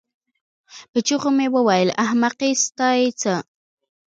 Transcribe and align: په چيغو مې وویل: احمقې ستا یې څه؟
په 0.91 0.99
چيغو 1.07 1.29
مې 1.37 1.47
وویل: 1.55 1.89
احمقې 2.03 2.51
ستا 2.63 2.89
یې 2.99 3.09
څه؟ 3.21 3.35